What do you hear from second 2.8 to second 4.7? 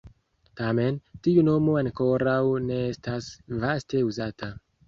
estas vaste uzata.